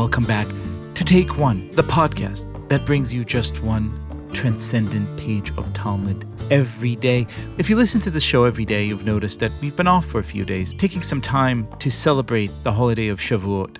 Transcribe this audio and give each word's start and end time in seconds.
welcome 0.00 0.24
back 0.24 0.48
to 0.94 1.04
Take 1.04 1.36
One, 1.36 1.68
the 1.72 1.82
podcast 1.82 2.46
that 2.70 2.86
brings 2.86 3.12
you 3.12 3.22
just 3.22 3.62
one 3.62 3.92
transcendent 4.32 5.14
page 5.18 5.50
of 5.58 5.70
Talmud 5.74 6.26
every 6.50 6.96
day. 6.96 7.26
If 7.58 7.68
you 7.68 7.76
listen 7.76 8.00
to 8.00 8.10
the 8.10 8.18
show 8.18 8.44
every 8.44 8.64
day, 8.64 8.86
you've 8.86 9.04
noticed 9.04 9.40
that 9.40 9.52
we've 9.60 9.76
been 9.76 9.86
off 9.86 10.06
for 10.06 10.18
a 10.18 10.24
few 10.24 10.46
days, 10.46 10.72
taking 10.72 11.02
some 11.02 11.20
time 11.20 11.68
to 11.80 11.90
celebrate 11.90 12.50
the 12.62 12.72
holiday 12.72 13.08
of 13.08 13.20
Shavuot. 13.20 13.76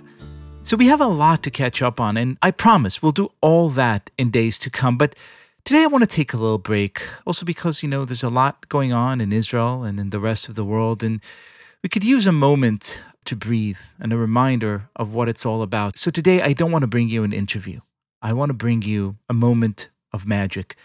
So 0.61 0.77
we 0.77 0.85
have 0.89 1.01
a 1.01 1.07
lot 1.07 1.41
to 1.41 1.49
catch 1.49 1.81
up 1.81 1.99
on, 1.99 2.17
and 2.17 2.37
I 2.43 2.51
promise 2.51 3.01
we'll 3.01 3.13
do 3.13 3.31
all 3.41 3.69
that 3.69 4.11
in 4.19 4.29
days 4.29 4.59
to 4.59 4.69
come. 4.69 4.99
But 4.99 5.15
today 5.63 5.81
I 5.81 5.87
want 5.87 6.03
to 6.03 6.15
take 6.15 6.33
a 6.33 6.37
little 6.37 6.59
break, 6.59 7.01
also 7.25 7.47
because, 7.47 7.81
you 7.81 7.89
know, 7.89 8.05
there's 8.05 8.21
a 8.21 8.29
lot 8.29 8.69
going 8.69 8.93
on 8.93 9.21
in 9.21 9.33
Israel 9.33 9.81
and 9.81 9.99
in 9.99 10.11
the 10.11 10.19
rest 10.19 10.49
of 10.49 10.53
the 10.53 10.65
world, 10.65 11.01
and 11.01 11.19
we 11.81 11.89
could 11.89 12.03
use 12.03 12.27
a 12.27 12.31
moment 12.31 13.01
to 13.25 13.35
breathe 13.35 13.79
and 13.99 14.11
a 14.11 14.17
reminder 14.17 14.89
of 14.95 15.13
what 15.13 15.29
it's 15.29 15.45
all 15.45 15.61
about. 15.61 15.97
So 15.97 16.11
today 16.11 16.41
I 16.41 16.53
don't 16.53 16.71
want 16.71 16.83
to 16.83 16.87
bring 16.87 17.09
you 17.09 17.23
an 17.23 17.33
interview. 17.33 17.81
I 18.21 18.33
want 18.33 18.49
to 18.49 18.53
bring 18.53 18.81
you 18.81 19.17
a 19.29 19.33
moment 19.33 19.89
of 20.13 20.25
magic. 20.25 20.75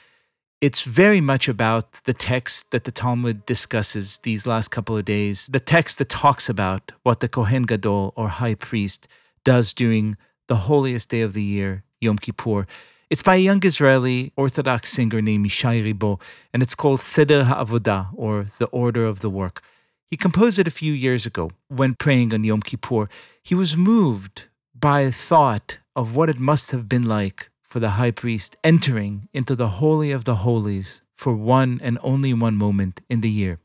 It's 0.61 0.85
very 0.85 1.21
much 1.21 1.49
about 1.49 2.05
the 2.05 2.15
text 2.15 2.71
that 2.71 2.85
the 2.85 2.91
Talmud 2.91 3.45
discusses 3.45 4.19
these 4.19 4.47
last 4.47 4.69
couple 4.69 4.97
of 4.97 5.05
days, 5.05 5.47
the 5.49 5.61
text 5.61 5.99
that 5.99 6.09
talks 6.09 6.49
about 6.49 6.93
what 7.03 7.21
the 7.21 7.29
Kohen 7.29 7.65
Gadol 7.65 8.15
or 8.17 8.29
high 8.29 8.55
priest 8.55 9.07
does 9.45 9.75
during 9.75 10.17
the 10.49 10.57
holiest 10.57 11.11
day 11.11 11.21
of 11.21 11.35
the 11.35 11.43
year, 11.43 11.85
Yom 12.01 12.19
Kippur. 12.19 12.67
It's 13.11 13.23
by 13.23 13.37
a 13.37 13.39
young 13.39 13.65
Israeli 13.65 14.33
Orthodox 14.37 14.91
singer 14.91 15.21
named 15.21 15.47
Yishai 15.47 15.93
Ribo, 15.93 16.21
and 16.53 16.63
it's 16.63 16.75
called 16.75 17.01
Seder 17.01 17.45
HaAvodah, 17.45 18.09
or 18.15 18.47
the 18.59 18.67
Order 18.67 19.05
of 19.05 19.21
the 19.21 19.31
Work. 19.31 19.63
He 20.09 20.17
composed 20.17 20.59
it 20.59 20.69
a 20.69 20.71
few 20.83 20.93
years 20.93 21.27
ago 21.27 21.51
when 21.69 21.95
praying 21.95 22.33
on 22.33 22.45
Yom 22.45 22.63
Kippur. 22.63 23.09
He 23.43 23.55
was 23.55 23.77
moved 23.77 24.45
by 24.75 25.01
a 25.01 25.11
thought 25.11 25.79
of 25.97 26.15
what 26.15 26.31
it 26.31 26.39
must 26.39 26.71
have 26.71 26.89
been 26.89 27.03
like 27.03 27.51
for 27.69 27.81
the 27.81 27.91
high 27.91 28.13
priest 28.13 28.57
entering 28.63 29.29
into 29.35 29.57
the 29.57 29.69
Holy 29.81 30.13
of 30.13 30.25
the 30.25 30.37
Holies 30.37 31.03
for 31.17 31.35
one 31.35 31.81
and 31.83 31.99
only 32.03 32.33
one 32.33 32.55
moment 32.55 33.01
in 33.09 33.21
the 33.21 33.31
year. 33.31 33.59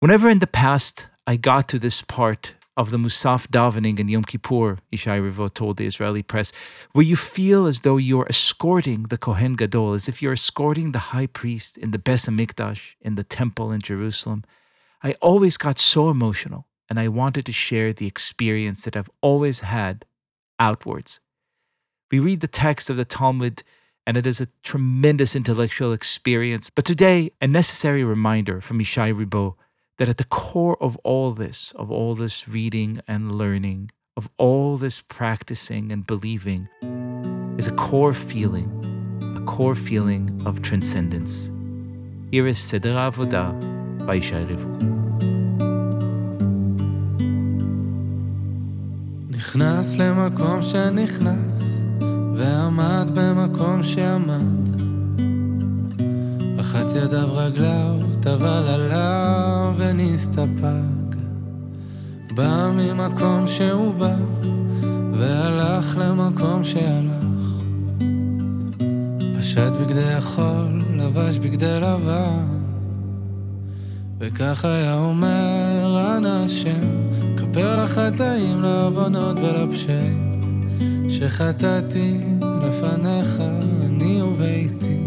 Whenever 0.00 0.28
in 0.28 0.40
the 0.40 0.46
past 0.46 1.06
I 1.26 1.36
got 1.36 1.68
to 1.68 1.78
this 1.78 2.02
part 2.02 2.54
of 2.76 2.90
the 2.90 2.96
Musaf 2.96 3.46
davening 3.48 3.98
in 3.98 4.08
Yom 4.08 4.24
Kippur, 4.24 4.78
Yishai 4.92 5.20
Ribo 5.20 5.52
told 5.52 5.76
the 5.76 5.86
Israeli 5.86 6.22
press, 6.22 6.52
where 6.92 7.04
you 7.04 7.16
feel 7.16 7.66
as 7.66 7.80
though 7.80 7.96
you're 7.96 8.28
escorting 8.28 9.04
the 9.04 9.18
Kohen 9.18 9.54
Gadol, 9.54 9.94
as 9.94 10.08
if 10.08 10.22
you're 10.22 10.32
escorting 10.32 10.92
the 10.92 11.10
high 11.10 11.26
priest 11.26 11.76
in 11.76 11.90
the 11.90 11.98
Beis 11.98 12.28
Hamikdash, 12.28 12.94
in 13.00 13.16
the 13.16 13.24
temple 13.24 13.72
in 13.72 13.80
Jerusalem. 13.80 14.44
I 15.00 15.12
always 15.22 15.56
got 15.56 15.78
so 15.78 16.10
emotional, 16.10 16.66
and 16.90 16.98
I 16.98 17.06
wanted 17.06 17.46
to 17.46 17.52
share 17.52 17.92
the 17.92 18.06
experience 18.06 18.82
that 18.82 18.96
I've 18.96 19.10
always 19.20 19.60
had 19.60 20.04
outwards. 20.58 21.20
We 22.10 22.18
read 22.18 22.40
the 22.40 22.48
text 22.48 22.90
of 22.90 22.96
the 22.96 23.04
Talmud, 23.04 23.62
and 24.06 24.16
it 24.16 24.26
is 24.26 24.40
a 24.40 24.48
tremendous 24.64 25.36
intellectual 25.36 25.92
experience. 25.92 26.68
But 26.68 26.84
today, 26.84 27.30
a 27.40 27.46
necessary 27.46 28.02
reminder 28.02 28.60
from 28.60 28.80
Yishai 28.80 29.14
Ribo 29.14 29.54
that 29.98 30.08
at 30.08 30.16
the 30.16 30.24
core 30.24 30.76
of 30.82 30.96
all 30.98 31.30
this, 31.30 31.72
of 31.76 31.92
all 31.92 32.16
this 32.16 32.48
reading 32.48 33.00
and 33.06 33.36
learning, 33.36 33.92
of 34.16 34.28
all 34.36 34.76
this 34.76 35.00
practicing 35.00 35.92
and 35.92 36.06
believing, 36.08 36.68
is 37.56 37.68
a 37.68 37.72
core 37.72 38.14
feeling, 38.14 38.68
a 39.36 39.44
core 39.44 39.76
feeling 39.76 40.42
of 40.44 40.60
transcendence. 40.62 41.52
Here 42.32 42.48
is 42.48 42.58
Seder 42.58 42.94
Avodah 42.94 43.77
Yishai 44.14 44.44
Ribo. 44.48 44.68
נכנס 49.30 49.96
למקום 49.98 50.62
שנכנס, 50.62 51.80
ועמד 52.34 53.10
במקום 53.14 53.82
שעמד. 53.82 54.80
רחץ 56.56 56.94
ידיו 56.94 57.28
רגליו, 57.36 57.94
טבל 58.20 58.66
עליו 58.68 59.74
ונסתפק. 59.76 61.16
בא 62.34 62.70
ממקום 62.74 63.46
שהוא 63.46 63.94
בא, 63.94 64.16
והלך 65.12 65.96
למקום 66.00 66.64
שהלך. 66.64 67.24
פשט 69.38 69.72
בגדי 69.80 70.12
החול, 70.12 70.82
לבש 70.94 71.38
בגדי 71.38 71.80
לבן. 71.80 72.67
וכך 74.20 74.64
היה 74.64 74.94
אומר, 74.94 76.16
אנא 76.16 76.44
השם, 76.44 77.10
כפר 77.36 77.82
לחטאים, 77.84 78.62
לעוונות 78.62 79.36
ולפשעים, 79.38 80.40
שחטאתי 81.08 82.20
לפניך, 82.62 83.42
אני 83.86 84.22
וביתי. 84.22 84.98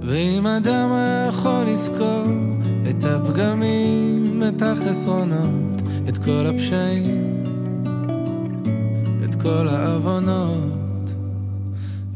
ואם 0.00 0.46
אדם 0.46 0.92
היה 0.92 1.26
יכול 1.28 1.64
לזכור 1.66 2.24
את 2.90 3.04
הפגמים, 3.04 4.42
את 4.48 4.62
החסרונות, 4.62 5.82
את 6.08 6.18
כל 6.18 6.46
הפשעים, 6.46 7.44
את 9.24 9.34
כל 9.42 9.68
העוונות, 9.68 10.81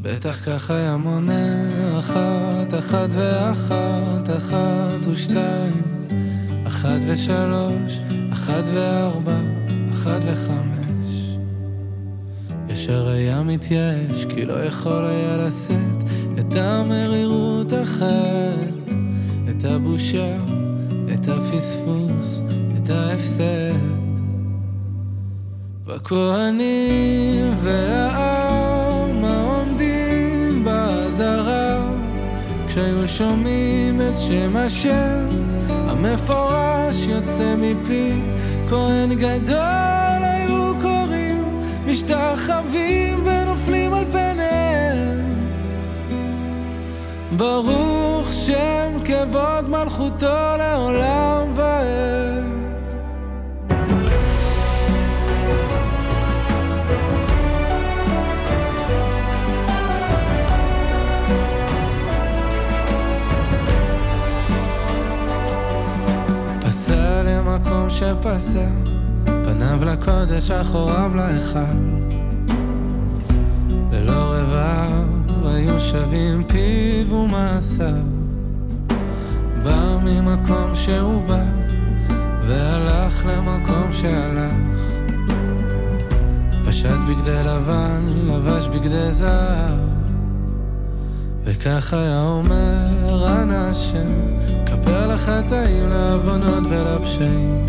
בטח 0.07 0.41
כך 0.47 0.71
היה 0.71 0.97
מונה 0.97 1.69
אחת, 1.99 2.75
אחת 2.79 3.09
ואחת, 3.13 4.31
אחת 4.39 5.07
ושתיים, 5.07 5.83
אחת 6.67 7.01
ושלוש, 7.07 7.99
אחת 8.33 8.65
וארבע, 8.75 9.39
אחת 9.93 10.21
וחמש. 10.25 11.37
ישר 12.69 13.09
היה 13.09 13.43
מתייאש, 13.43 14.27
כי 14.29 14.45
לא 14.45 14.65
יכול 14.65 15.05
היה 15.05 15.37
לשאת 15.37 16.03
את 16.39 16.55
המרירות 16.57 17.73
החטא, 17.73 18.95
את 19.51 19.65
הבושה, 19.65 20.37
את 21.15 21.29
הפספוס, 21.29 22.43
את 22.77 22.91
ההפסד. 22.91 23.77
והכהנים 25.87 27.55
והעם 27.63 28.76
כשהיו 32.77 33.09
שומעים 33.09 34.01
את 34.01 34.19
שם 34.19 34.57
השם 34.57 35.29
המפורש 35.69 37.07
יוצא 37.07 37.55
מפי, 37.59 38.13
כהן 38.69 39.15
גדול 39.15 40.23
היו 40.23 40.73
קוראים, 40.81 41.61
משתחווים 41.87 43.23
ונופלים 43.25 43.95
על 43.95 44.05
פניהם. 44.13 45.47
ברוך 47.37 48.33
שם 48.33 48.99
כבוד 49.05 49.69
מלכותו 49.69 50.57
לעולם 50.59 51.53
ועד. 51.55 52.26
שפסע, 68.27 68.67
פניו 69.25 69.85
לקודש, 69.85 70.51
אחוריו 70.51 71.13
להיכל. 71.15 71.59
ללא 73.93 74.35
רבב 74.35 75.47
היו 75.47 75.81
שווים 75.81 76.45
פיו 76.45 77.15
ומעשיו. 77.15 77.95
בא 79.63 79.99
ממקום 80.05 80.75
שהוא 80.75 81.23
בא, 81.23 81.45
והלך 82.43 83.27
למקום 83.27 83.93
שהלך. 83.93 84.53
פשט 86.69 86.99
בגדי 87.09 87.45
לבן, 87.45 88.07
לבש 88.27 88.69
בגדי 88.69 89.13
זהב. 89.13 89.79
וכך 91.45 91.93
היה 91.93 92.23
אומר, 92.23 92.87
אנא 93.43 93.55
השם, 93.71 94.13
כפר 94.67 95.07
לחטאים, 95.07 95.91
לעוונות 95.91 96.67
ולפשעים, 96.71 97.67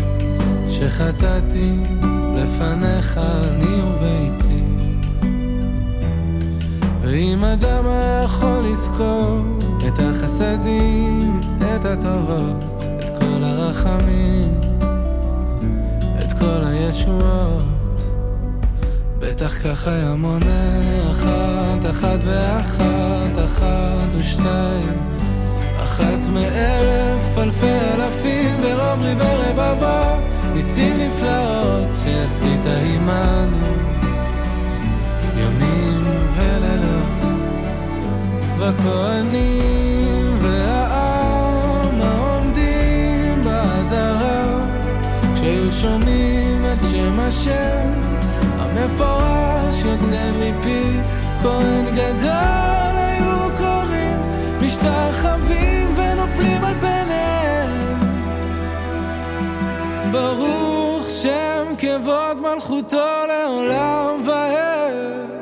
שחטאתי 0.78 1.70
לפניך 2.36 3.18
אני 3.18 3.82
וביתי. 3.82 4.64
ואם 7.00 7.44
אדם 7.44 7.86
היה 7.86 8.22
יכול 8.24 8.64
לזכור 8.64 9.38
את 9.86 9.98
החסדים, 9.98 11.40
את 11.56 11.84
הטובות, 11.84 12.84
את 12.98 13.10
כל 13.20 13.44
הרחמים, 13.44 14.60
את 16.18 16.32
כל 16.32 16.64
הישועות, 16.64 18.02
בטח 19.18 19.58
כך 19.68 19.88
היה 19.88 20.14
מונה 20.14 21.10
אחת, 21.10 21.90
אחת 21.90 22.18
ואחת, 22.24 23.44
אחת 23.44 24.14
ושתיים, 24.18 25.08
אחת 25.76 26.24
אלפי 27.42 27.72
אלפים 27.94 28.56
ורומרי 28.62 29.14
ורבבות. 29.18 30.24
ניסים 30.54 30.98
נפלאות 30.98 31.88
שעשית 32.04 32.66
עמנו 32.66 33.66
ימים 35.36 36.04
ולילות 36.36 37.38
והכהנים 38.58 40.36
והעם 40.40 42.00
העומדים 42.00 43.44
בעזרה 43.44 44.60
כשהיו 45.34 45.72
שומעים 45.72 46.64
את 46.72 46.78
שם 46.90 47.20
השם 47.20 47.92
המפורש 48.58 49.82
יוצא 49.84 50.30
מפי. 50.38 51.00
כהן 51.42 51.84
גדול 51.84 52.96
היו 52.96 53.48
קוראים 53.58 54.20
משתחווים 54.60 55.94
ונופלים 55.96 56.64
על 56.64 56.74
פניהם 56.80 56.97
ברוך 60.12 61.10
שם 61.10 61.74
כבוד 61.78 62.40
מלכותו 62.40 63.06
לעולם 63.28 64.20
ועד 64.24 65.37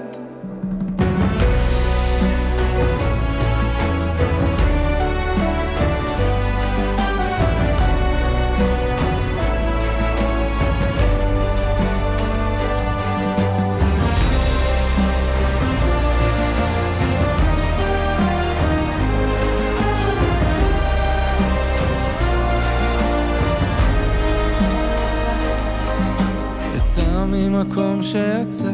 שיצא 28.16 28.72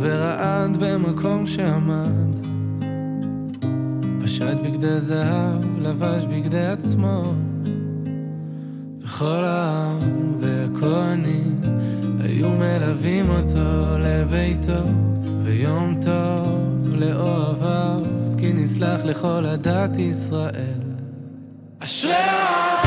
ורעד 0.00 0.76
במקום 0.84 1.46
שעמד. 1.46 2.46
פשט 4.24 4.56
בגדי 4.64 5.00
זהב, 5.00 5.78
לבש 5.78 6.24
בגדי 6.24 6.66
עצמו. 6.66 7.22
וכל 9.00 9.44
העם 9.44 10.34
והכהנים 10.38 11.56
היו 12.20 12.50
מלווים 12.50 13.30
אותו 13.30 13.98
לביתו. 13.98 14.82
ויום 15.42 16.00
טוב 16.04 16.94
לאוהביו 16.94 18.00
כי 18.38 18.52
נסלח 18.52 19.00
לכל 19.04 19.46
עדת 19.46 19.98
ישראל. 19.98 20.80
אשרי 21.78 22.12
העם 22.12 22.79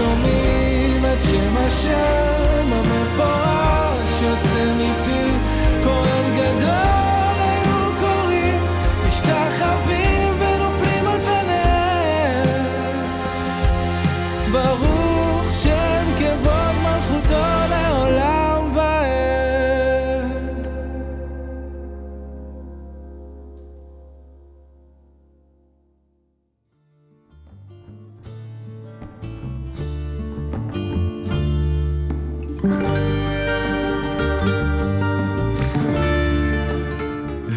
שומעים 0.00 1.04
את 1.04 1.22
שם 1.22 1.56
השם 1.56 2.72
המפורש 2.72 4.22
יוצא 4.22 4.72
מפי 4.76 5.39